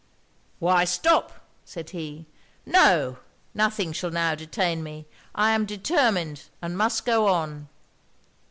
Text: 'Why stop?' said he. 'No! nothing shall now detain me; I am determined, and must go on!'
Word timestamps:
'Why 0.57 0.83
stop?' 0.83 1.45
said 1.63 1.91
he. 1.91 2.25
'No! 2.65 3.19
nothing 3.53 3.93
shall 3.93 4.09
now 4.09 4.33
detain 4.33 4.81
me; 4.81 5.05
I 5.35 5.51
am 5.51 5.67
determined, 5.67 6.45
and 6.59 6.75
must 6.75 7.05
go 7.05 7.27
on!' 7.27 7.67